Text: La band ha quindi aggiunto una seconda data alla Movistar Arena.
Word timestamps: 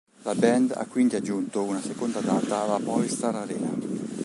La 0.23 0.33
band 0.33 0.71
ha 0.75 0.87
quindi 0.87 1.15
aggiunto 1.15 1.61
una 1.61 1.79
seconda 1.79 2.21
data 2.21 2.61
alla 2.63 2.79
Movistar 2.79 3.35
Arena. 3.35 3.69